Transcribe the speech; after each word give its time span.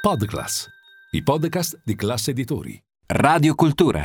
Podclass, 0.00 0.66
i 1.10 1.22
podcast 1.22 1.82
di 1.84 1.94
classe 1.94 2.30
editori. 2.30 2.82
Radio 3.08 3.54
Cultura, 3.54 4.02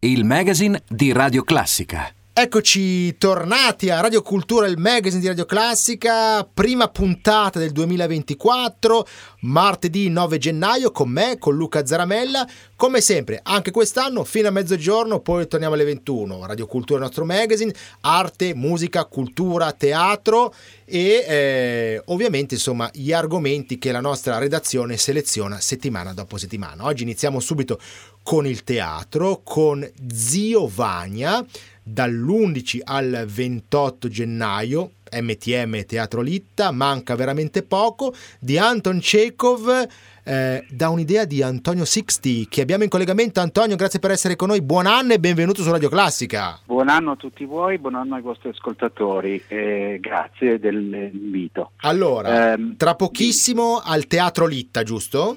il 0.00 0.24
magazine 0.24 0.82
di 0.88 1.12
Radio 1.12 1.44
Classica. 1.44 2.12
Eccoci 2.38 3.16
tornati 3.16 3.88
a 3.88 4.00
Radio 4.02 4.20
Cultura, 4.20 4.66
il 4.66 4.76
magazine 4.76 5.22
di 5.22 5.26
Radio 5.26 5.46
Classica, 5.46 6.44
prima 6.44 6.86
puntata 6.88 7.58
del 7.58 7.72
2024, 7.72 9.06
martedì 9.40 10.10
9 10.10 10.36
gennaio 10.36 10.90
con 10.90 11.08
me, 11.08 11.38
con 11.38 11.56
Luca 11.56 11.86
Zaramella. 11.86 12.46
Come 12.76 13.00
sempre, 13.00 13.40
anche 13.42 13.70
quest'anno 13.70 14.22
fino 14.22 14.48
a 14.48 14.50
mezzogiorno, 14.50 15.20
poi 15.20 15.48
torniamo 15.48 15.72
alle 15.72 15.84
21. 15.84 16.44
Radio 16.44 16.66
Cultura, 16.66 16.98
il 16.98 17.06
nostro 17.06 17.24
magazine, 17.24 17.72
arte, 18.02 18.54
musica, 18.54 19.06
cultura, 19.06 19.72
teatro 19.72 20.52
e 20.84 21.24
eh, 21.26 22.02
ovviamente 22.04 22.52
insomma 22.52 22.90
gli 22.92 23.14
argomenti 23.14 23.78
che 23.78 23.92
la 23.92 24.00
nostra 24.00 24.36
redazione 24.36 24.98
seleziona 24.98 25.58
settimana 25.58 26.12
dopo 26.12 26.36
settimana. 26.36 26.84
Oggi 26.84 27.02
iniziamo 27.02 27.40
subito 27.40 27.80
con 28.22 28.46
il 28.46 28.62
teatro, 28.62 29.40
con 29.42 29.88
Zio 30.12 30.68
Vania 30.68 31.42
dall'11 31.88 32.80
al 32.82 33.24
28 33.28 34.08
gennaio, 34.08 34.90
MTM 35.12 35.84
Teatro 35.84 36.20
Litta, 36.20 36.72
manca 36.72 37.14
veramente 37.14 37.62
poco, 37.62 38.12
di 38.40 38.58
Anton 38.58 38.98
Chekhov, 38.98 39.86
eh, 40.24 40.66
da 40.68 40.88
un'idea 40.88 41.24
di 41.24 41.42
Antonio 41.42 41.84
Sixti, 41.84 42.48
che 42.48 42.60
abbiamo 42.60 42.82
in 42.82 42.88
collegamento. 42.88 43.38
Antonio, 43.38 43.76
grazie 43.76 44.00
per 44.00 44.10
essere 44.10 44.34
con 44.34 44.48
noi, 44.48 44.62
buon 44.62 44.86
anno 44.86 45.12
e 45.12 45.20
benvenuto 45.20 45.62
su 45.62 45.70
Radio 45.70 45.88
Classica. 45.88 46.58
Buon 46.64 46.88
anno 46.88 47.12
a 47.12 47.16
tutti 47.16 47.44
voi, 47.44 47.78
buon 47.78 47.94
anno 47.94 48.16
ai 48.16 48.22
vostri 48.22 48.48
ascoltatori, 48.48 49.40
eh, 49.46 49.98
grazie 50.00 50.58
dell'invito. 50.58 51.70
Allora, 51.82 52.54
eh, 52.54 52.74
tra 52.76 52.96
pochissimo 52.96 53.80
al 53.80 54.08
Teatro 54.08 54.46
Litta, 54.46 54.82
giusto? 54.82 55.36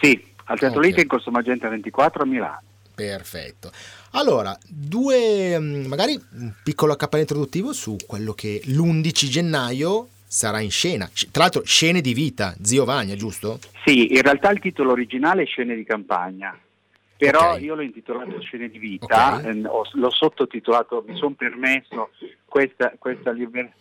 Sì, 0.00 0.12
al 0.44 0.60
Teatro 0.60 0.78
okay. 0.78 0.90
Litta 0.90 1.02
in 1.02 1.08
Corso 1.08 1.32
Magenta 1.32 1.68
24 1.68 2.22
a 2.22 2.26
Milano. 2.26 2.60
Perfetto. 2.94 3.72
Allora, 4.12 4.56
due, 4.68 5.58
mm, 5.58 5.86
magari 5.86 6.20
un 6.32 6.52
piccolo 6.62 6.94
cappello 6.96 7.22
introduttivo 7.22 7.72
su 7.72 7.96
quello 8.06 8.32
che 8.32 8.60
l'11 8.64 9.10
gennaio 9.28 10.08
sarà 10.26 10.60
in 10.60 10.70
scena. 10.70 11.08
Tra 11.30 11.42
l'altro, 11.42 11.62
scene 11.64 12.00
di 12.00 12.12
vita, 12.12 12.54
Zio 12.62 12.84
Vagna, 12.84 13.14
giusto? 13.14 13.58
Sì, 13.84 14.12
in 14.12 14.22
realtà 14.22 14.50
il 14.50 14.60
titolo 14.60 14.92
originale 14.92 15.42
è 15.42 15.46
Scene 15.46 15.74
di 15.74 15.84
campagna. 15.84 16.58
Però 17.16 17.52
okay. 17.52 17.62
io 17.62 17.74
l'ho 17.74 17.82
intitolato 17.82 18.40
Scene 18.40 18.68
di 18.68 18.78
vita, 18.78 19.36
okay. 19.36 19.58
eh, 19.58 19.60
l'ho 19.60 20.10
sottotitolato, 20.10 21.04
mi 21.06 21.16
sono 21.16 21.34
permesso 21.34 22.10
questa, 22.44 22.92
questa 22.98 23.30
libertà 23.30 23.80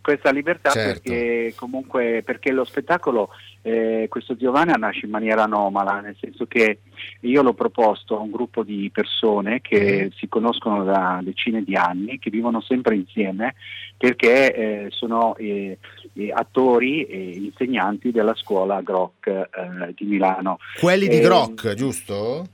questa 0.00 0.30
libertà 0.30 0.70
certo. 0.70 1.02
perché 1.02 1.52
comunque 1.56 2.22
perché 2.24 2.52
lo 2.52 2.64
spettacolo 2.64 3.28
eh, 3.62 4.06
questo 4.08 4.36
Giovanna 4.36 4.74
nasce 4.74 5.04
in 5.04 5.10
maniera 5.10 5.42
anomala 5.42 6.00
nel 6.00 6.16
senso 6.18 6.46
che 6.46 6.80
io 7.20 7.42
l'ho 7.42 7.52
proposto 7.52 8.16
a 8.16 8.20
un 8.20 8.30
gruppo 8.30 8.62
di 8.62 8.90
persone 8.92 9.60
che 9.60 10.06
mm. 10.06 10.16
si 10.16 10.28
conoscono 10.28 10.82
da 10.84 11.20
decine 11.22 11.62
di 11.62 11.76
anni 11.76 12.18
che 12.18 12.30
vivono 12.30 12.62
sempre 12.62 12.94
insieme 12.94 13.54
perché 13.98 14.54
eh, 14.54 14.86
sono 14.90 15.36
eh, 15.36 15.76
attori 16.32 17.04
e 17.04 17.32
insegnanti 17.32 18.10
della 18.10 18.34
scuola 18.34 18.80
Groc 18.80 19.26
eh, 19.26 19.48
di 19.94 20.06
Milano 20.06 20.58
quelli 20.78 21.08
di 21.08 21.20
Groc 21.20 21.74
giusto? 21.74 22.46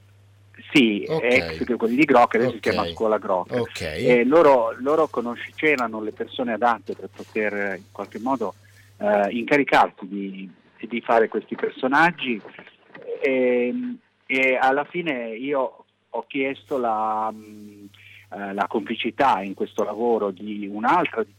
Sì, 0.73 1.05
okay. 1.07 1.61
ex 1.61 1.77
quelli 1.77 1.95
di 1.95 2.05
Groc, 2.05 2.35
adesso 2.35 2.57
okay. 2.57 2.61
si 2.61 2.71
chiama 2.71 2.89
Scuola 2.89 3.19
Groc. 3.19 3.53
Okay. 3.53 4.25
Loro, 4.25 4.75
loro 4.81 5.09
c'erano 5.55 6.03
le 6.03 6.11
persone 6.11 6.55
adatte 6.55 6.95
per 6.95 7.09
poter 7.15 7.77
in 7.77 7.85
qualche 7.93 8.19
modo 8.19 8.55
eh, 8.99 9.29
incaricarsi 9.31 10.07
di, 10.07 10.51
di, 10.81 11.01
fare 11.01 11.29
questi 11.29 11.55
personaggi 11.55 12.41
e, 13.23 13.75
e, 14.27 14.59
alla 14.61 14.85
fine 14.85 15.35
io 15.37 15.85
ho 16.09 16.25
chiesto 16.27 16.79
la, 16.79 17.31
mh, 17.31 17.89
eh, 18.33 18.55
la 18.55 18.67
complicità 18.67 19.43
in 19.43 19.55
questo 19.55 19.85
lavoro 19.85 20.31
di 20.31 20.69
un'altra 20.71 21.23
di 21.23 21.35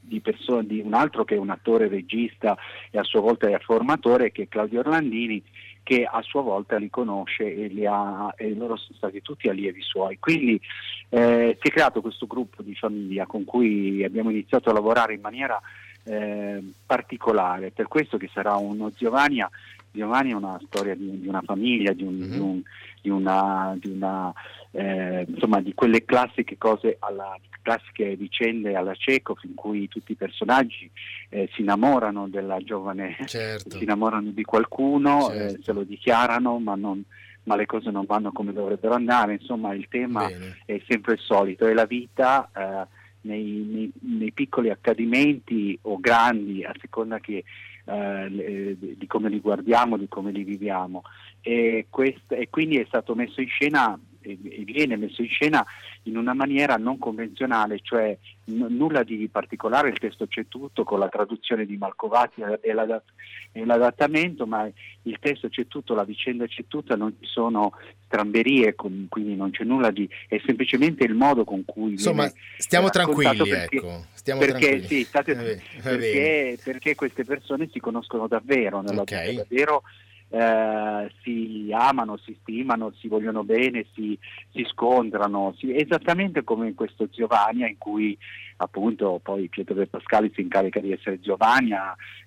di, 0.00 0.20
persone, 0.20 0.66
di 0.66 0.80
un 0.80 0.94
altro 0.94 1.24
che 1.24 1.36
è 1.36 1.38
un 1.38 1.50
attore 1.50 1.86
regista 1.88 2.56
e 2.90 2.98
a 2.98 3.04
sua 3.04 3.20
volta 3.20 3.48
è 3.48 3.58
formatore 3.60 4.32
che 4.32 4.42
è 4.42 4.48
Claudio 4.48 4.80
Orlandini 4.80 5.40
che 5.82 6.04
a 6.04 6.20
sua 6.20 6.42
volta 6.42 6.76
li 6.76 6.90
conosce 6.90 7.44
e, 7.44 7.68
li 7.68 7.86
ha, 7.86 8.32
e 8.36 8.54
loro 8.54 8.76
sono 8.76 8.98
stati 8.98 9.22
tutti 9.22 9.48
allievi 9.48 9.80
suoi. 9.80 10.18
Quindi 10.18 10.60
eh, 11.08 11.56
si 11.58 11.68
è 11.68 11.70
creato 11.70 12.02
questo 12.02 12.26
gruppo 12.26 12.62
di 12.62 12.74
famiglia 12.74 13.24
con 13.24 13.44
cui 13.44 14.04
abbiamo 14.04 14.28
iniziato 14.28 14.68
a 14.68 14.74
lavorare 14.74 15.14
in 15.14 15.22
maniera 15.22 15.58
eh, 16.08 16.62
particolare, 16.86 17.70
per 17.70 17.88
questo 17.88 18.16
che 18.16 18.30
sarà 18.32 18.56
uno 18.56 18.90
Giovanni 18.96 19.42
Giovanni 19.90 20.30
è 20.30 20.34
una 20.34 20.60
storia 20.66 20.94
di, 20.94 21.20
di 21.20 21.28
una 21.28 21.42
famiglia, 21.42 21.92
di, 21.92 22.04
un, 22.04 22.14
mm-hmm. 22.14 22.30
di, 22.30 22.38
un, 22.38 22.62
di 23.02 23.08
una, 23.08 23.76
una 23.84 24.32
eh, 24.70 25.24
insomma 25.26 25.60
di 25.60 25.74
quelle 25.74 26.04
classiche 26.04 26.56
cose 26.58 26.96
alla, 27.00 27.36
classiche 27.62 28.16
vicende 28.16 28.74
alla 28.74 28.92
Chekhov 28.92 29.38
in 29.42 29.54
cui 29.54 29.88
tutti 29.88 30.12
i 30.12 30.16
personaggi 30.16 30.90
eh, 31.30 31.48
si 31.52 31.62
innamorano 31.62 32.28
della 32.28 32.58
giovane, 32.58 33.16
certo. 33.26 33.76
si 33.76 33.82
innamorano 33.82 34.30
di 34.30 34.44
qualcuno, 34.44 35.30
eh, 35.30 35.36
certo. 35.36 35.62
se 35.62 35.72
lo 35.72 35.82
dichiarano 35.82 36.58
ma, 36.58 36.74
non, 36.74 37.02
ma, 37.44 37.56
le 37.56 37.66
cose 37.66 37.90
non 37.90 38.04
vanno 38.06 38.30
come 38.32 38.52
dovrebbero 38.52 38.94
andare, 38.94 39.34
insomma 39.34 39.72
il 39.74 39.88
tema 39.88 40.26
Bene. 40.26 40.58
è 40.64 40.80
sempre 40.86 41.14
il 41.14 41.20
solito, 41.20 41.66
è 41.66 41.72
la 41.72 41.86
vita 41.86 42.48
eh, 42.54 42.96
nei, 43.22 43.66
nei, 43.68 43.92
nei, 44.16 44.32
piccoli 44.32 44.70
accadimenti 44.70 45.78
o 45.82 45.98
grandi 45.98 46.64
a 46.64 46.72
seconda 46.80 47.18
che, 47.18 47.44
eh, 47.84 48.76
di 48.78 49.06
come 49.06 49.28
li 49.28 49.40
guardiamo, 49.40 49.96
di 49.96 50.08
come 50.08 50.30
li 50.32 50.44
viviamo. 50.44 51.02
E, 51.40 51.86
quest- 51.90 52.32
e 52.32 52.48
quindi 52.50 52.78
è 52.78 52.84
stato 52.86 53.14
messo 53.14 53.40
in 53.40 53.48
scena 53.48 53.98
e 54.32 54.64
viene 54.64 54.96
messo 54.96 55.22
in 55.22 55.28
scena 55.28 55.64
in 56.04 56.16
una 56.16 56.34
maniera 56.34 56.76
non 56.76 56.98
convenzionale, 56.98 57.80
cioè 57.82 58.16
n- 58.44 58.66
nulla 58.70 59.02
di 59.02 59.28
particolare, 59.30 59.88
il 59.88 59.98
testo 59.98 60.26
c'è 60.26 60.46
tutto 60.48 60.84
con 60.84 60.98
la 60.98 61.08
traduzione 61.08 61.66
di 61.66 61.76
Malcovati 61.76 62.42
e, 62.60 62.72
l'adatt- 62.72 63.12
e, 63.52 63.64
l'adattamento, 63.64 64.46
ma 64.46 64.68
il 65.02 65.18
testo 65.20 65.48
c'è 65.48 65.66
tutto, 65.66 65.94
la 65.94 66.04
vicenda 66.04 66.46
c'è 66.46 66.64
tutta, 66.66 66.96
non 66.96 67.14
ci 67.20 67.26
sono 67.26 67.72
stramberie, 68.04 68.74
quindi 68.74 69.36
non 69.36 69.50
c'è 69.50 69.64
nulla 69.64 69.90
di... 69.90 70.08
è 70.28 70.40
semplicemente 70.44 71.04
il 71.04 71.14
modo 71.14 71.44
con 71.44 71.64
cui... 71.64 71.92
Insomma, 71.92 72.30
stiamo 72.56 72.88
tranquilli, 72.88 73.48
perché, 73.48 73.76
ecco. 73.76 74.04
Stiamo 74.14 74.40
perché, 74.40 74.58
tranquilli. 74.58 74.86
Sì, 74.86 75.04
state, 75.04 75.32
eh, 75.32 75.80
perché, 75.82 76.58
perché, 76.62 76.94
queste 76.94 77.24
persone 77.24 77.68
si 77.70 77.80
conoscono 77.80 78.26
davvero, 78.26 78.80
nella 78.80 79.02
okay. 79.02 79.30
vita 79.30 79.42
davvero 79.42 79.82
eh, 80.30 81.10
si 81.22 81.70
amano, 81.72 82.18
si 82.18 82.36
stimano, 82.40 82.92
si 82.98 83.08
vogliono 83.08 83.44
bene, 83.44 83.86
si, 83.94 84.18
si 84.52 84.64
scontrano, 84.70 85.54
si, 85.56 85.74
esattamente 85.74 86.44
come 86.44 86.68
in 86.68 86.74
questo 86.74 87.08
Giovanni 87.08 87.68
in 87.68 87.78
cui 87.78 88.16
appunto 88.60 89.20
poi 89.22 89.48
Pietro 89.48 89.74
De 89.74 89.86
Pascali 89.86 90.30
si 90.34 90.40
incarica 90.40 90.80
di 90.80 90.92
essere 90.92 91.20
Giovanni, 91.20 91.72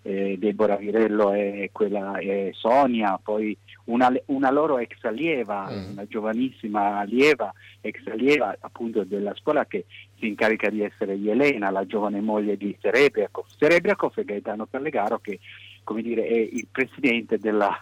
eh, 0.03 0.37
Deborah 0.39 0.77
Virello 0.77 1.31
è, 1.31 1.69
quella, 1.71 2.17
è 2.17 2.49
Sonia, 2.53 3.19
poi 3.21 3.55
una, 3.85 4.11
una, 4.25 4.49
loro 4.49 4.77
ex 4.77 5.03
allieva, 5.03 5.69
mm. 5.69 5.91
una 5.91 6.07
giovanissima 6.07 6.99
allieva, 6.99 7.53
ex 7.81 8.05
allieva 8.07 8.55
appunto 8.61 9.03
della 9.03 9.33
scuola 9.35 9.65
che 9.65 9.85
si 10.19 10.27
incarica 10.27 10.69
di 10.69 10.81
essere 10.81 11.13
Elena, 11.13 11.69
la 11.69 11.85
giovane 11.85 12.21
moglie 12.21 12.55
di 12.55 12.75
Serebriakov. 12.79 13.45
Serebriakov 13.57 14.13
è 14.15 14.23
Gaetano 14.23 14.65
Pellegaro 14.67 15.19
che 15.19 15.39
come 15.83 16.01
dire, 16.01 16.25
è 16.25 16.33
il 16.33 16.67
presidente 16.71 17.37
della, 17.37 17.77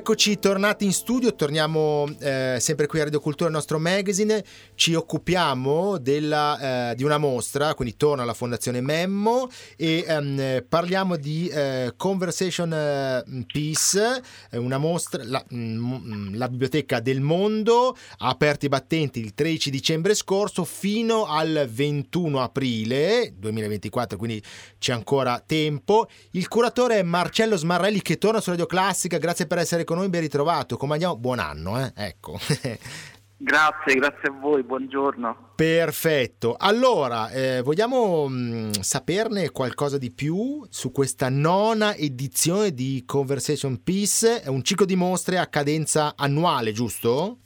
Eccoci 0.00 0.38
tornati 0.38 0.86
in 0.86 0.94
studio, 0.94 1.34
torniamo 1.34 2.08
eh, 2.20 2.56
sempre 2.58 2.86
qui 2.86 3.00
a 3.00 3.04
Radio 3.04 3.20
Cultura, 3.20 3.50
il 3.50 3.54
nostro 3.54 3.78
magazine, 3.78 4.42
ci 4.74 4.94
occupiamo 4.94 5.98
della, 5.98 6.90
eh, 6.90 6.94
di 6.94 7.04
una 7.04 7.18
mostra, 7.18 7.74
quindi 7.74 7.98
torna 7.98 8.22
alla 8.22 8.32
Fondazione 8.32 8.80
Memmo 8.80 9.50
e 9.76 10.02
ehm, 10.08 10.64
parliamo 10.66 11.16
di 11.16 11.48
eh, 11.48 11.92
Conversation 11.98 12.72
eh, 12.72 13.44
Peace, 13.52 14.22
una 14.52 14.78
mostra, 14.78 15.22
la, 15.22 15.44
mm, 15.52 15.94
mm, 15.94 16.34
la, 16.36 16.48
Biblioteca 16.48 17.00
del 17.00 17.20
Mondo, 17.20 17.94
ha 18.20 18.28
aperto 18.28 18.64
i 18.64 18.70
battenti 18.70 19.20
il 19.20 19.34
13 19.34 19.68
dicembre 19.68 20.14
scorso 20.14 20.64
fino 20.64 21.26
al 21.26 21.68
21 21.70 22.40
aprile 22.40 23.34
2024, 23.36 24.16
quindi 24.16 24.42
c'è 24.78 24.94
ancora 24.94 25.42
tempo. 25.44 26.08
Il 26.30 26.48
curatore 26.48 27.00
è 27.00 27.02
Marcello 27.02 27.58
Smarrelli 27.58 28.00
che 28.00 28.16
torna 28.16 28.40
su 28.40 28.48
Radio 28.48 28.64
Classica, 28.64 29.18
grazie 29.18 29.46
per 29.46 29.58
essere 29.58 29.80
essere 29.80 29.84
con 29.90 29.98
noi, 29.98 30.08
ben 30.08 30.20
ritrovato. 30.20 30.76
Come 30.76 30.92
andiamo? 30.92 31.16
Buon 31.16 31.40
anno, 31.40 31.76
eh? 31.80 31.92
ecco. 31.96 32.38
Grazie, 33.42 33.94
grazie 33.94 34.28
a 34.28 34.32
voi, 34.32 34.62
buongiorno. 34.62 35.54
Perfetto. 35.56 36.56
Allora, 36.58 37.30
eh, 37.30 37.62
vogliamo 37.62 38.28
mh, 38.28 38.34
mm, 38.34 38.70
saperne 38.82 39.50
qualcosa 39.50 39.96
di 39.96 40.12
più 40.12 40.62
su 40.68 40.92
questa 40.92 41.30
nona 41.30 41.94
edizione 41.94 42.74
di 42.74 43.02
Conversation 43.06 43.82
Peace? 43.82 44.42
È 44.42 44.48
un 44.48 44.62
ciclo 44.62 44.84
di 44.84 44.94
mostre 44.94 45.38
a 45.38 45.46
cadenza 45.46 46.12
annuale, 46.16 46.72
giusto? 46.72 47.38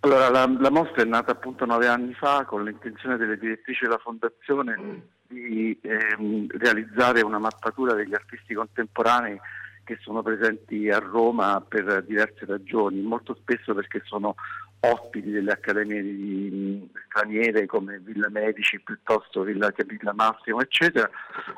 Allora, 0.00 0.30
la, 0.30 0.50
la 0.58 0.70
mostra 0.70 1.02
è 1.02 1.04
nata 1.04 1.32
appunto 1.32 1.66
nove 1.66 1.86
anni 1.86 2.14
fa 2.14 2.46
con 2.46 2.64
l'intenzione 2.64 3.18
delle 3.18 3.36
direttrici 3.36 3.84
della 3.84 4.00
Fondazione 4.02 5.02
di 5.28 5.78
ehm, 5.82 6.46
realizzare 6.48 7.20
una 7.20 7.38
mappatura 7.38 7.92
degli 7.92 8.14
artisti 8.14 8.54
contemporanei 8.54 9.38
che 9.86 9.96
sono 10.00 10.20
presenti 10.20 10.90
a 10.90 10.98
Roma 10.98 11.64
per 11.66 12.02
diverse 12.04 12.44
ragioni, 12.44 13.00
molto 13.00 13.36
spesso 13.40 13.72
perché 13.72 14.02
sono 14.04 14.34
ospiti 14.80 15.30
delle 15.30 15.52
accademie 15.52 16.02
di, 16.02 16.90
straniere 17.06 17.66
come 17.66 18.00
Villa 18.00 18.28
Medici 18.28 18.80
piuttosto 18.80 19.42
Villa, 19.42 19.72
Villa 19.86 20.12
Massimo 20.12 20.60
eccetera, 20.60 21.08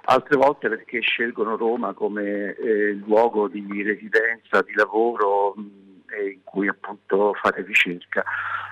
altre 0.04 0.36
volte 0.36 0.68
perché 0.68 1.00
scelgono 1.00 1.56
Roma 1.56 1.94
come 1.94 2.54
eh, 2.54 2.92
luogo 2.92 3.48
di 3.48 3.82
residenza, 3.82 4.62
di 4.62 4.74
lavoro 4.74 5.54
in 5.56 6.40
cui 6.44 6.68
appunto 6.68 7.32
fare 7.34 7.62
ricerca. 7.62 8.22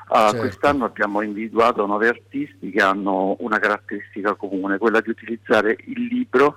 Uh, 0.08 0.14
certo. 0.14 0.38
Quest'anno 0.38 0.84
abbiamo 0.84 1.22
individuato 1.22 1.84
nove 1.86 2.08
artisti 2.08 2.70
che 2.70 2.82
hanno 2.82 3.36
una 3.40 3.58
caratteristica 3.58 4.34
comune, 4.34 4.78
quella 4.78 5.00
di 5.00 5.10
utilizzare 5.10 5.76
il 5.86 6.04
libro 6.04 6.56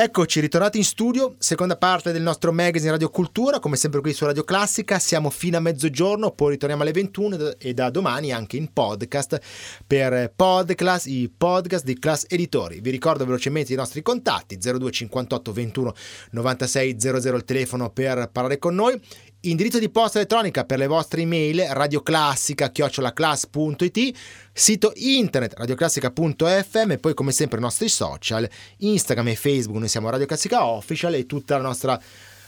Eccoci, 0.00 0.38
ritornati 0.38 0.78
in 0.78 0.84
studio, 0.84 1.34
seconda 1.38 1.76
parte 1.76 2.12
del 2.12 2.22
nostro 2.22 2.52
magazine 2.52 2.92
Radio 2.92 3.10
Cultura, 3.10 3.58
come 3.58 3.74
sempre 3.74 4.00
qui 4.00 4.12
su 4.12 4.24
Radio 4.24 4.44
Classica, 4.44 5.00
siamo 5.00 5.28
fino 5.28 5.56
a 5.56 5.60
mezzogiorno, 5.60 6.30
poi 6.30 6.52
ritorniamo 6.52 6.84
alle 6.84 6.92
21 6.92 7.56
e 7.58 7.74
da 7.74 7.90
domani 7.90 8.30
anche 8.30 8.56
in 8.56 8.72
podcast 8.72 9.40
per 9.84 10.32
podcast, 10.36 11.08
i 11.08 11.28
podcast 11.36 11.84
di 11.84 11.98
Class 11.98 12.26
Editori. 12.28 12.78
Vi 12.78 12.90
ricordo 12.90 13.24
velocemente 13.24 13.72
i 13.72 13.76
nostri 13.76 14.00
contatti, 14.02 14.56
02 14.56 14.88
58 14.88 15.52
21 15.52 15.94
96 16.30 17.00
00 17.00 17.36
il 17.36 17.44
telefono 17.44 17.90
per 17.90 18.30
parlare 18.30 18.60
con 18.60 18.76
noi, 18.76 19.02
indirizzo 19.42 19.78
di 19.78 19.88
posta 19.88 20.18
elettronica 20.18 20.64
per 20.64 20.78
le 20.78 20.88
vostre 20.88 21.20
email 21.20 21.64
radioclassica-class.it 21.68 24.16
sito 24.52 24.90
internet 24.96 25.54
radioclassica.fm 25.54 26.90
e 26.90 26.98
poi 26.98 27.14
come 27.14 27.30
sempre 27.30 27.58
i 27.58 27.62
nostri 27.62 27.88
social 27.88 28.50
Instagram 28.78 29.28
e 29.28 29.36
Facebook 29.36 29.78
noi 29.78 29.86
siamo 29.88 30.10
Radio 30.10 30.26
Classica 30.26 30.66
Official 30.66 31.14
e 31.14 31.26
tutta 31.26 31.56
la 31.56 31.62
nostra 31.62 32.02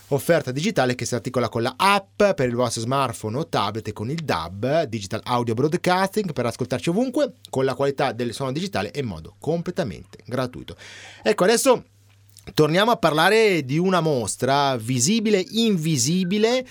offerta 0.09 0.51
digitale 0.51 0.95
che 0.95 1.05
si 1.05 1.15
articola 1.15 1.47
con 1.47 1.61
la 1.61 1.75
app 1.77 2.17
per 2.17 2.49
il 2.49 2.55
vostro 2.55 2.81
smartphone 2.81 3.37
o 3.37 3.47
tablet 3.47 3.87
e 3.87 3.93
con 3.93 4.09
il 4.09 4.19
DAB, 4.19 4.83
Digital 4.83 5.21
Audio 5.23 5.53
Broadcasting, 5.53 6.33
per 6.33 6.45
ascoltarci 6.45 6.89
ovunque 6.89 7.35
con 7.49 7.63
la 7.63 7.75
qualità 7.75 8.11
del 8.11 8.33
suono 8.33 8.51
digitale 8.51 8.91
in 8.95 9.05
modo 9.05 9.35
completamente 9.39 10.17
gratuito. 10.25 10.75
Ecco, 11.23 11.45
adesso 11.45 11.85
torniamo 12.53 12.91
a 12.91 12.97
parlare 12.97 13.63
di 13.63 13.77
una 13.77 14.01
mostra 14.01 14.75
visibile, 14.77 15.43
invisibile, 15.51 16.65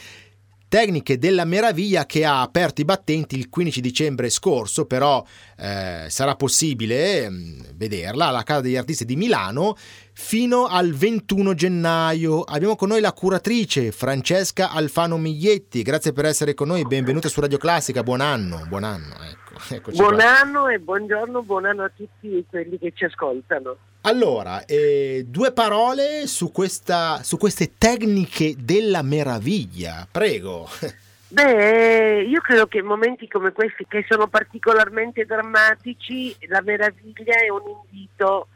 Tecniche 0.70 1.18
della 1.18 1.44
Meraviglia 1.44 2.06
che 2.06 2.24
ha 2.24 2.42
aperto 2.42 2.80
i 2.80 2.84
battenti 2.84 3.36
il 3.36 3.48
15 3.48 3.80
dicembre 3.80 4.30
scorso, 4.30 4.84
però 4.86 5.20
eh, 5.58 6.04
sarà 6.08 6.36
possibile 6.36 7.28
mm, 7.28 7.60
vederla 7.74 8.26
alla 8.26 8.44
Casa 8.44 8.60
degli 8.60 8.76
Artisti 8.76 9.04
di 9.04 9.16
Milano 9.16 9.76
fino 10.12 10.66
al 10.66 10.92
21 10.92 11.54
gennaio. 11.54 12.42
Abbiamo 12.42 12.76
con 12.76 12.90
noi 12.90 13.00
la 13.00 13.12
curatrice 13.12 13.90
Francesca 13.90 14.70
Alfano 14.70 15.18
Miglietti, 15.18 15.82
grazie 15.82 16.12
per 16.12 16.26
essere 16.26 16.54
con 16.54 16.68
noi, 16.68 16.84
benvenuta 16.84 17.28
su 17.28 17.40
Radio 17.40 17.58
Classica, 17.58 18.04
buon 18.04 18.20
anno, 18.20 18.64
buon 18.68 18.84
anno. 18.84 19.39
Ecco, 19.80 19.92
buon 19.92 20.14
qua. 20.14 20.40
anno 20.40 20.68
e 20.68 20.78
buongiorno, 20.78 21.42
buon 21.42 21.64
anno 21.64 21.84
a 21.84 21.90
tutti 21.94 22.44
quelli 22.48 22.78
che 22.78 22.92
ci 22.94 23.04
ascoltano. 23.04 23.76
Allora, 24.02 24.64
eh, 24.64 25.24
due 25.28 25.52
parole 25.52 26.26
su, 26.26 26.50
questa, 26.50 27.22
su 27.22 27.36
queste 27.36 27.72
tecniche 27.78 28.54
della 28.58 29.02
meraviglia, 29.02 30.08
prego. 30.10 30.68
Beh, 31.28 32.22
io 32.22 32.40
credo 32.40 32.66
che 32.66 32.78
in 32.78 32.86
momenti 32.86 33.28
come 33.28 33.52
questi, 33.52 33.86
che 33.86 34.04
sono 34.08 34.26
particolarmente 34.26 35.24
drammatici, 35.24 36.36
la 36.48 36.60
meraviglia 36.60 37.34
è 37.34 37.48
un 37.50 37.62
invito 37.88 38.48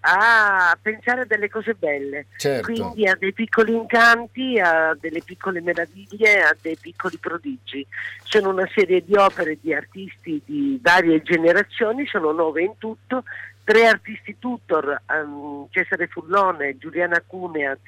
a 0.00 0.78
pensare 0.80 1.22
a 1.22 1.24
delle 1.24 1.50
cose 1.50 1.74
belle, 1.74 2.26
certo. 2.36 2.72
quindi 2.72 3.06
a 3.06 3.16
dei 3.18 3.32
piccoli 3.32 3.74
incanti, 3.74 4.58
a 4.58 4.96
delle 4.98 5.20
piccole 5.22 5.60
meraviglie, 5.60 6.42
a 6.42 6.56
dei 6.60 6.76
piccoli 6.80 7.18
prodigi. 7.18 7.86
Sono 8.22 8.50
una 8.50 8.68
serie 8.74 9.04
di 9.04 9.14
opere 9.14 9.58
di 9.60 9.74
artisti 9.74 10.40
di 10.44 10.78
varie 10.82 11.20
generazioni, 11.22 12.06
sono 12.06 12.32
nove 12.32 12.62
in 12.62 12.78
tutto, 12.78 13.24
tre 13.64 13.86
artisti 13.86 14.36
tutor, 14.38 15.02
um, 15.08 15.66
Cesare 15.70 16.06
Fullone, 16.06 16.78
Giuliana 16.78 17.22
Cuneaz 17.26 17.78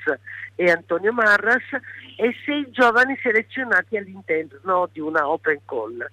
e 0.55 0.70
Antonio 0.70 1.12
Marras 1.12 1.64
e 2.16 2.35
sei 2.44 2.70
giovani 2.70 3.18
selezionati 3.22 3.96
all'interno 3.96 4.88
di 4.92 5.01
una 5.01 5.29
open 5.29 5.61
call. 5.64 6.07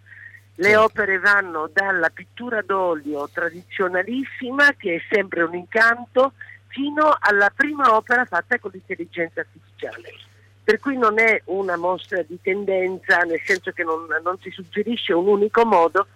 Le 0.60 0.72
certo. 0.72 0.84
opere 0.84 1.20
vanno 1.20 1.70
dalla 1.72 2.10
pittura 2.10 2.62
d'olio 2.62 3.30
tradizionalissima, 3.32 4.74
che 4.74 4.96
è 4.96 5.02
sempre 5.10 5.44
un 5.44 5.56
incanto, 5.56 6.34
fino 6.68 7.16
alla 7.18 7.50
prima 7.50 7.96
opera 7.96 8.26
fatta 8.26 8.60
con 8.60 8.72
l'intelligenza 8.74 9.40
artificiale. 9.40 10.14
Per 10.62 10.80
cui 10.80 10.98
non 10.98 11.18
è 11.18 11.42
una 11.46 11.78
mostra 11.78 12.22
di 12.24 12.38
tendenza, 12.42 13.20
nel 13.20 13.40
senso 13.46 13.72
che 13.72 13.84
non, 13.84 14.06
non 14.22 14.38
si 14.42 14.50
suggerisce 14.50 15.14
un 15.14 15.28
unico 15.30 15.64
modo, 15.64 16.08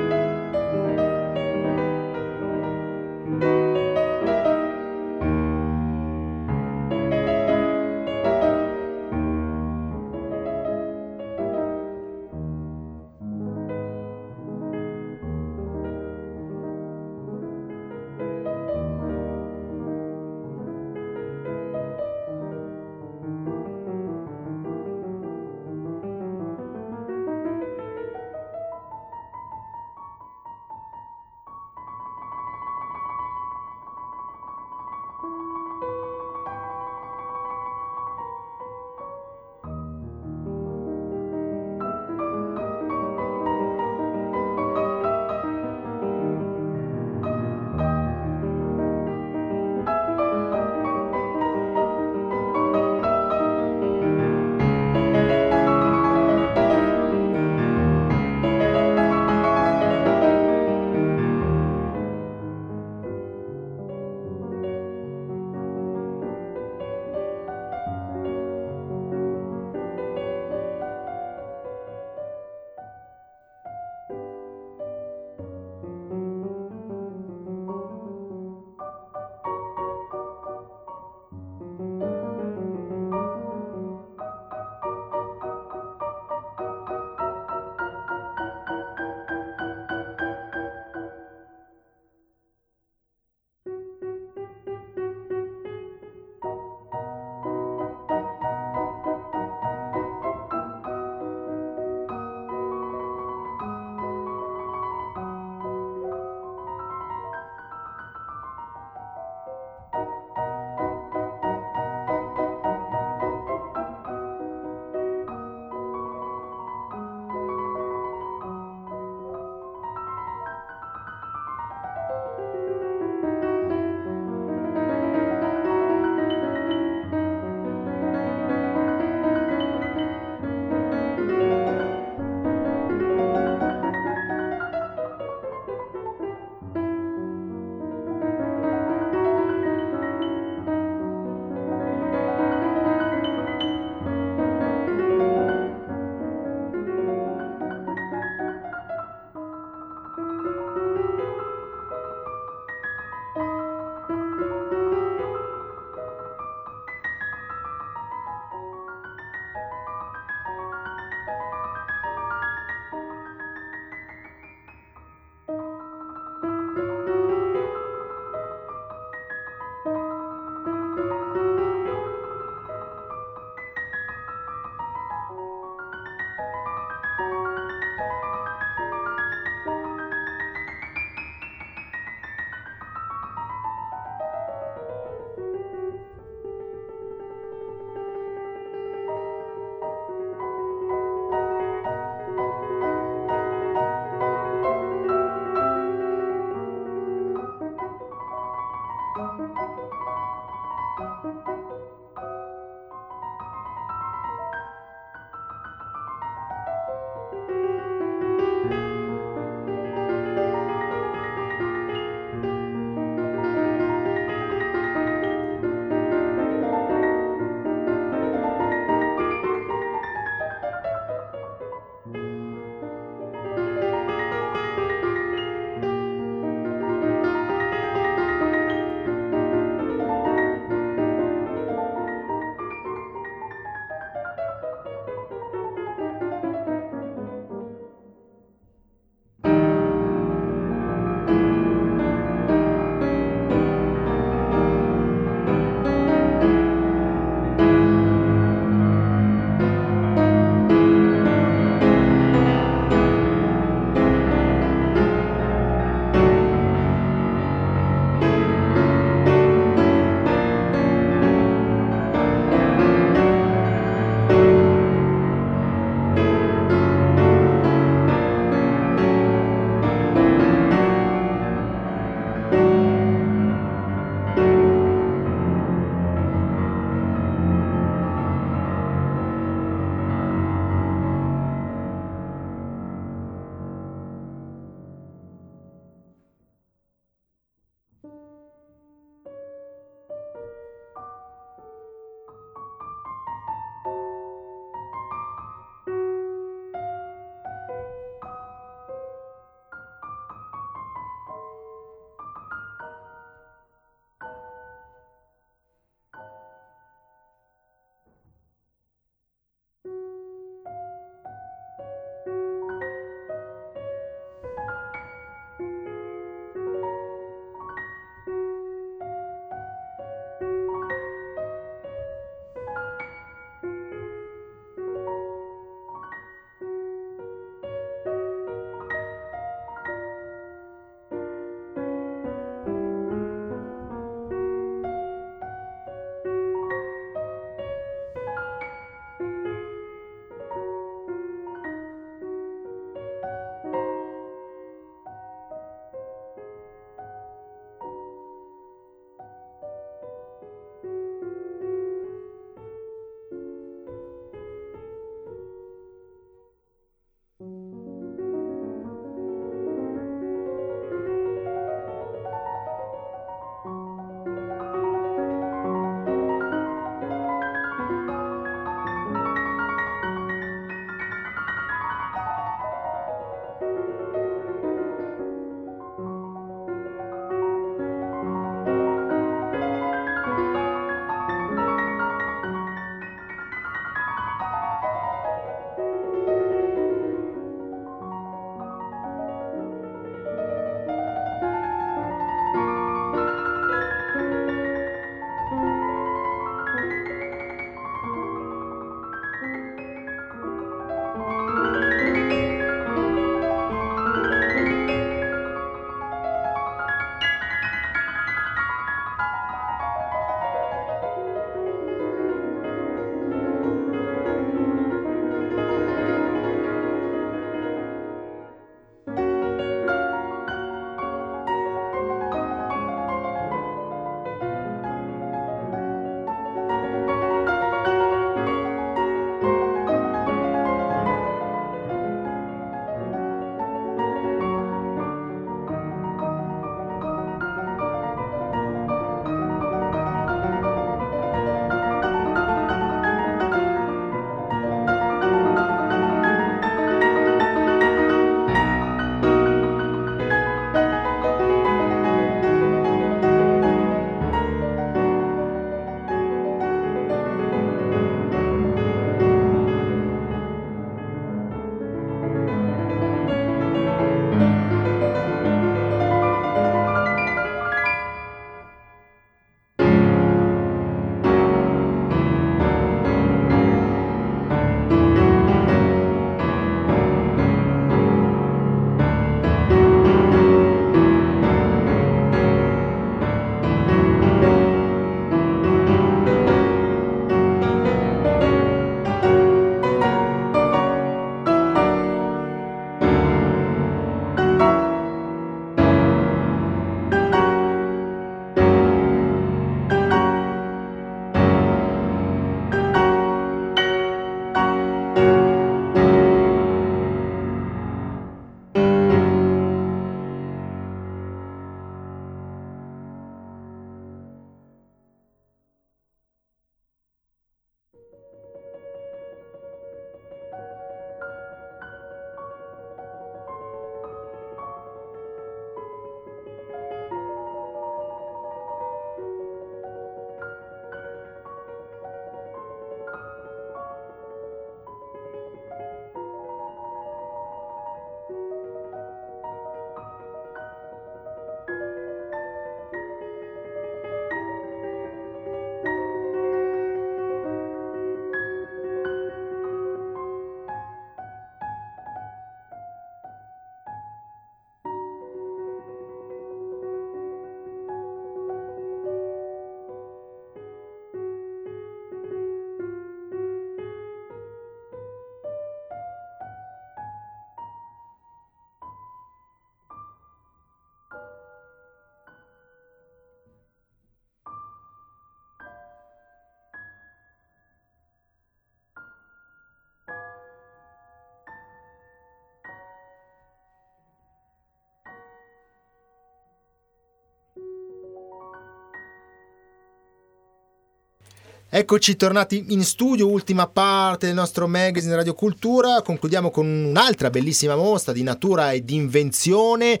Eccoci 591.70 592.16
tornati 592.16 592.64
in 592.68 592.82
studio, 592.82 593.28
ultima 593.28 593.66
parte 593.66 594.24
del 594.24 594.34
nostro 594.34 594.66
magazine 594.66 595.14
Radio 595.14 595.34
Cultura. 595.34 596.00
Concludiamo 596.00 596.50
con 596.50 596.66
un'altra 596.66 597.28
bellissima 597.28 597.76
mostra 597.76 598.14
di 598.14 598.22
natura 598.22 598.72
e 598.72 598.82
di 598.82 598.94
invenzione. 598.94 600.00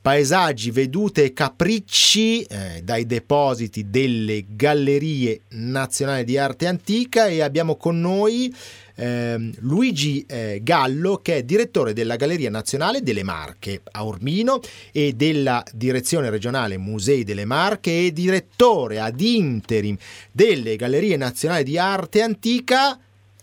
Paesaggi, 0.00 0.70
vedute 0.70 1.24
e 1.24 1.32
capricci 1.32 2.42
eh, 2.42 2.82
dai 2.84 3.04
depositi 3.04 3.90
delle 3.90 4.44
Gallerie 4.48 5.40
Nazionali 5.48 6.22
di 6.22 6.38
Arte 6.38 6.68
Antica 6.68 7.26
e 7.26 7.42
abbiamo 7.42 7.74
con 7.74 8.00
noi 8.00 8.54
eh, 8.98 9.50
Luigi 9.60 10.24
eh, 10.26 10.60
Gallo 10.62 11.20
che 11.22 11.36
è 11.36 11.42
direttore 11.44 11.92
della 11.92 12.16
Galleria 12.16 12.50
Nazionale 12.50 13.02
delle 13.02 13.22
Marche 13.22 13.82
a 13.92 14.04
Ormino 14.04 14.60
e 14.92 15.12
della 15.12 15.62
Direzione 15.72 16.30
Regionale 16.30 16.76
Musei 16.76 17.22
delle 17.22 17.44
Marche 17.44 18.06
e 18.06 18.12
direttore 18.12 18.98
ad 18.98 19.20
interim 19.20 19.96
delle 20.32 20.76
Gallerie 20.76 21.16
Nazionali 21.16 21.64
di 21.64 21.78
Arte 21.78 22.22
Antica. 22.22 22.98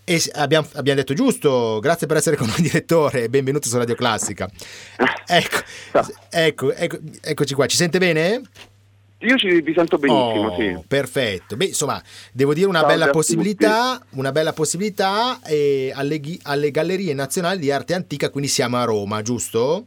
E 0.07 0.21
abbiamo, 0.33 0.67
abbiamo, 0.73 0.99
detto 0.99 1.15
giusto, 1.15 1.79
grazie 1.79 2.05
per 2.05 2.17
essere 2.17 2.35
con 2.35 2.47
noi 2.47 2.61
direttore, 2.61 3.29
benvenuto 3.29 3.67
su 3.67 3.77
Radio 3.77 3.95
Classica. 3.95 4.49
Ecco, 5.27 5.57
ecco, 6.29 6.71
ecco, 6.71 6.99
eccoci 7.21 7.55
qua, 7.55 7.65
ci 7.65 7.77
sente 7.77 7.97
bene? 7.97 8.43
Io 9.19 9.37
ci, 9.37 9.61
vi 9.61 9.73
sento 9.73 9.97
benissimo, 9.97 10.49
oh, 10.49 10.55
sì. 10.55 10.77
Perfetto. 10.87 11.55
Beh, 11.55 11.65
insomma, 11.65 12.01
devo 12.31 12.53
dire 12.53 12.67
una 12.67 12.79
Salve 12.79 12.93
bella 12.95 13.09
possibilità, 13.11 14.05
una 14.11 14.31
bella 14.31 14.53
possibilità 14.53 15.39
eh, 15.43 15.91
alle, 15.95 16.19
alle 16.43 16.69
Gallerie 16.69 17.13
Nazionali 17.13 17.59
di 17.59 17.71
Arte 17.71 17.93
Antica, 17.93 18.29
quindi 18.29 18.49
siamo 18.49 18.77
a 18.77 18.83
Roma, 18.83 19.21
giusto? 19.21 19.85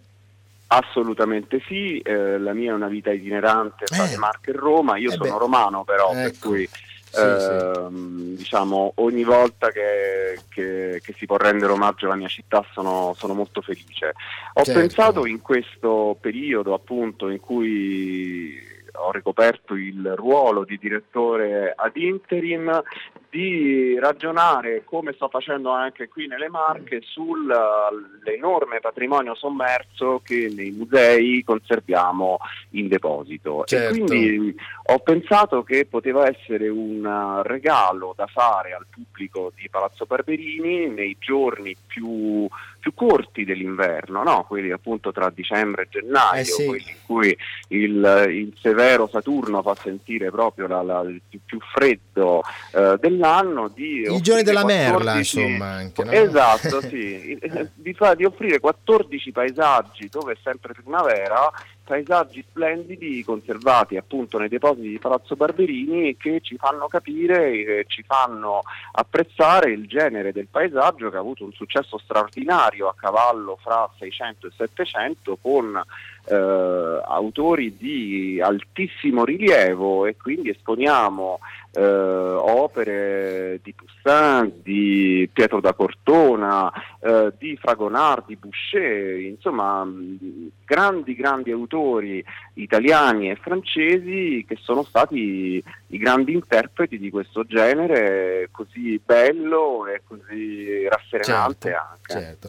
Assolutamente 0.68 1.62
sì, 1.66 1.98
eh, 1.98 2.38
la 2.38 2.52
mia 2.52 2.72
è 2.72 2.74
una 2.74 2.88
vita 2.88 3.10
itinerante 3.10 3.84
tra 3.84 4.06
eh. 4.06 4.10
le 4.10 4.16
Marche 4.16 4.50
e 4.50 4.54
Roma, 4.54 4.96
io 4.96 5.10
eh 5.10 5.14
sono 5.14 5.32
beh. 5.32 5.38
romano 5.38 5.84
però, 5.84 6.10
ecco. 6.12 6.20
per 6.20 6.38
cui 6.38 6.68
sì, 7.10 7.20
sì. 7.20 8.36
diciamo 8.36 8.92
ogni 8.96 9.24
volta 9.24 9.70
che, 9.70 10.38
che, 10.48 11.00
che, 11.02 11.14
si 11.16 11.24
può 11.24 11.36
rendere 11.36 11.72
omaggio 11.72 12.04
alla 12.04 12.16
mia 12.16 12.28
città 12.28 12.64
sono, 12.72 13.14
sono 13.16 13.32
molto 13.32 13.62
felice. 13.62 14.12
Ho 14.54 14.62
certo. 14.62 14.80
pensato 14.80 15.26
in 15.26 15.40
questo 15.40 16.16
periodo 16.20 16.74
appunto 16.74 17.30
in 17.30 17.40
cui 17.40 18.60
ho 18.98 19.10
ricoperto 19.10 19.74
il 19.74 20.14
ruolo 20.16 20.64
di 20.64 20.78
direttore 20.78 21.72
ad 21.76 21.96
interim, 21.96 22.82
di 23.30 23.98
ragionare, 23.98 24.84
come 24.84 25.12
sto 25.12 25.28
facendo 25.28 25.70
anche 25.70 26.08
qui 26.08 26.26
nelle 26.26 26.48
Marche, 26.48 27.00
sull'enorme 27.02 28.80
patrimonio 28.80 29.34
sommerso 29.34 30.20
che 30.24 30.50
nei 30.54 30.70
musei 30.70 31.42
conserviamo 31.44 32.38
in 32.70 32.88
deposito. 32.88 33.64
Certo. 33.64 33.94
E 33.94 33.98
quindi 33.98 34.54
ho 34.86 34.98
pensato 35.00 35.62
che 35.62 35.86
poteva 35.86 36.26
essere 36.26 36.68
un 36.68 37.40
regalo 37.44 38.14
da 38.16 38.26
fare 38.26 38.72
al 38.72 38.86
pubblico 38.88 39.52
di 39.54 39.68
Palazzo 39.68 40.06
Barberini 40.06 40.88
nei 40.88 41.16
giorni 41.18 41.76
più 41.86 42.48
più 42.78 42.94
corti 42.94 43.44
dell'inverno, 43.44 44.22
no? 44.22 44.44
quelli 44.46 44.70
appunto 44.70 45.12
tra 45.12 45.30
dicembre 45.30 45.82
e 45.82 45.88
gennaio, 45.90 46.40
eh 46.40 46.44
sì. 46.44 46.66
quelli 46.66 46.90
in 46.90 46.96
cui 47.04 47.36
il, 47.68 48.26
il, 48.28 48.54
severo 48.60 49.08
Saturno 49.08 49.62
fa 49.62 49.74
sentire 49.74 50.30
proprio 50.30 50.66
la, 50.66 50.82
la, 50.82 51.00
il 51.00 51.20
più 51.44 51.58
freddo 51.72 52.42
eh, 52.72 52.96
dell'anno. 53.00 53.68
Di 53.68 54.02
I 54.02 54.20
giorni 54.20 54.42
della 54.42 54.62
14... 54.62 54.90
merla, 54.90 55.16
insomma. 55.16 55.66
Anche, 55.66 56.04
no? 56.04 56.10
Esatto, 56.10 56.80
sì, 56.82 57.38
di, 57.74 57.96
di 58.16 58.24
offrire 58.24 58.58
14 58.60 59.32
paesaggi 59.32 60.08
dove 60.08 60.32
è 60.32 60.36
sempre 60.42 60.72
primavera 60.72 61.50
paesaggi 61.88 62.44
splendidi 62.46 63.24
conservati 63.24 63.96
appunto 63.96 64.36
nei 64.36 64.50
depositi 64.50 64.88
di 64.88 64.98
Palazzo 64.98 65.36
Barberini 65.36 66.18
che 66.18 66.40
ci 66.42 66.58
fanno 66.58 66.86
capire 66.86 67.78
e 67.78 67.84
ci 67.88 68.04
fanno 68.06 68.60
apprezzare 68.92 69.70
il 69.70 69.88
genere 69.88 70.32
del 70.32 70.48
paesaggio 70.50 71.08
che 71.08 71.16
ha 71.16 71.20
avuto 71.20 71.44
un 71.44 71.52
successo 71.52 71.96
straordinario 71.96 72.88
a 72.88 72.94
cavallo 72.94 73.56
fra 73.58 73.88
600 73.98 74.48
e 74.48 74.50
700 74.54 75.38
con 75.40 75.82
eh, 76.26 76.34
autori 76.34 77.74
di 77.78 78.38
altissimo 78.38 79.24
rilievo 79.24 80.04
e 80.04 80.14
quindi 80.14 80.50
esponiamo 80.50 81.38
eh, 81.78 81.84
opere 81.84 83.60
di 83.62 83.72
Poussin, 83.72 84.60
di 84.62 85.30
Pietro 85.32 85.60
da 85.60 85.74
Cortona, 85.74 86.72
eh, 87.00 87.32
di 87.38 87.56
Fragonard, 87.56 88.26
di 88.26 88.36
Boucher, 88.36 89.20
insomma 89.20 89.86
grandi 90.64 91.14
grandi 91.14 91.52
autori 91.52 92.22
italiani 92.54 93.30
e 93.30 93.36
francesi 93.36 94.44
che 94.46 94.58
sono 94.60 94.82
stati 94.82 95.62
i 95.86 95.98
grandi 95.98 96.32
interpreti 96.32 96.98
di 96.98 97.10
questo 97.10 97.44
genere 97.44 98.48
così 98.50 99.00
bello 99.02 99.86
e 99.86 100.02
così 100.06 100.86
rasserenante 100.88 101.70
certo, 101.70 101.88
anche. 101.88 102.12
Certo. 102.12 102.48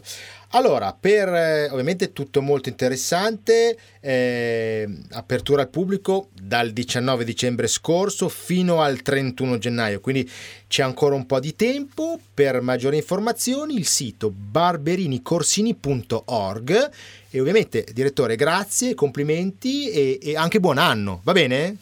Allora, 0.52 0.92
per 0.98 1.28
eh, 1.28 1.68
ovviamente 1.70 2.12
tutto 2.12 2.42
molto 2.42 2.68
interessante, 2.68 3.78
eh, 4.00 4.84
apertura 5.12 5.62
al 5.62 5.68
pubblico 5.68 6.30
dal 6.42 6.70
19 6.70 7.22
dicembre 7.22 7.68
scorso 7.68 8.28
fino 8.28 8.82
al 8.82 9.02
31 9.02 9.58
gennaio, 9.58 10.00
quindi 10.00 10.28
c'è 10.66 10.82
ancora 10.82 11.14
un 11.14 11.24
po' 11.26 11.38
di 11.38 11.54
tempo. 11.54 12.18
Per 12.34 12.60
maggiori 12.62 12.96
informazioni 12.96 13.76
il 13.76 13.86
sito 13.86 14.30
barberinicorsini.org 14.30 16.90
e 17.30 17.40
ovviamente 17.40 17.86
direttore 17.92 18.34
grazie, 18.34 18.94
complimenti 18.94 19.88
e, 19.90 20.18
e 20.20 20.36
anche 20.36 20.58
buon 20.58 20.78
anno, 20.78 21.20
va 21.22 21.30
bene? 21.30 21.76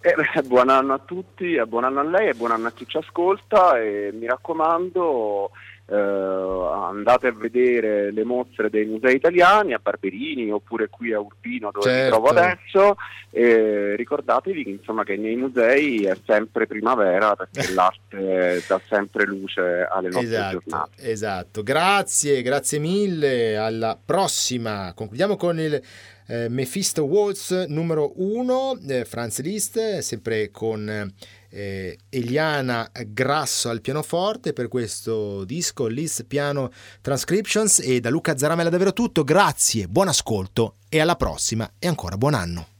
Eh, 0.00 0.14
buon 0.44 0.70
anno 0.70 0.94
a 0.94 1.00
tutti, 1.04 1.60
buon 1.66 1.84
anno 1.84 2.00
a 2.00 2.04
lei 2.04 2.30
e 2.30 2.34
buon 2.34 2.52
anno 2.52 2.68
a 2.68 2.72
chi 2.72 2.86
ci 2.88 2.96
ascolta 2.96 3.78
e 3.78 4.10
mi 4.14 4.26
raccomando 4.26 5.50
eh, 5.90 5.96
andate 5.96 7.26
a 7.26 7.32
vedere 7.32 8.12
le 8.12 8.22
mostre 8.22 8.70
dei 8.70 8.86
musei 8.86 9.16
italiani 9.16 9.74
a 9.74 9.80
Barberini 9.82 10.50
oppure 10.52 10.88
qui 10.88 11.12
a 11.12 11.18
Urbino 11.18 11.70
dove 11.72 11.84
certo. 11.84 12.04
mi 12.04 12.10
trovo 12.10 12.38
adesso 12.38 12.96
e 13.30 13.96
ricordatevi 13.96 14.62
che, 14.62 14.70
insomma, 14.70 15.02
che 15.02 15.16
nei 15.16 15.34
musei 15.34 16.04
è 16.04 16.16
sempre 16.24 16.68
primavera 16.68 17.34
perché 17.34 17.72
l'arte 17.74 18.62
dà 18.68 18.80
sempre 18.88 19.26
luce 19.26 19.86
alle 19.90 20.10
nostre 20.10 20.28
esatto, 20.28 20.58
giornate. 20.64 21.10
Esatto, 21.10 21.62
grazie, 21.64 22.42
grazie 22.42 22.78
mille, 22.78 23.56
alla 23.56 23.98
prossima. 24.02 24.92
Concludiamo 24.94 25.36
con 25.36 25.58
il 25.58 25.82
eh, 26.26 26.48
Mephisto 26.48 27.04
Waltz 27.04 27.66
numero 27.66 28.12
1, 28.14 28.78
eh, 28.88 29.04
Franz 29.04 29.40
Liszt, 29.40 29.98
sempre 29.98 30.50
con 30.52 31.12
eh, 31.50 31.98
Eliana 32.08 32.90
Grasso 33.06 33.68
al 33.68 33.80
pianoforte 33.80 34.52
per 34.52 34.68
questo 34.68 35.44
disco 35.44 35.86
Liszt 35.86 36.24
Piano 36.24 36.70
Transcriptions 37.00 37.80
e 37.80 38.00
da 38.00 38.10
Luca 38.10 38.36
Zaramella 38.36 38.70
davvero 38.70 38.92
tutto, 38.92 39.24
grazie, 39.24 39.86
buon 39.88 40.08
ascolto 40.08 40.76
e 40.88 41.00
alla 41.00 41.16
prossima 41.16 41.70
e 41.78 41.86
ancora 41.86 42.16
buon 42.16 42.34
anno. 42.34 42.79